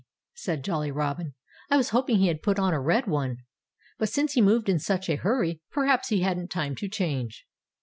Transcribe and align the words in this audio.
said 0.33 0.63
Jolly 0.63 0.89
Robin. 0.89 1.35
"I 1.69 1.77
was 1.77 1.89
hoping 1.91 2.17
he 2.17 2.25
had 2.25 2.41
put 2.41 2.57
on 2.57 2.73
a 2.73 2.81
red 2.81 3.05
one. 3.05 3.37
But 3.99 4.09
since 4.09 4.33
he 4.33 4.41
moved 4.41 4.67
in 4.67 4.79
such 4.79 5.07
a 5.09 5.15
hurry, 5.15 5.61
perhaps 5.69 6.07
he 6.09 6.21
hadn't 6.21 6.49
time 6.49 6.73
to 6.77 6.89
change." 6.89 7.45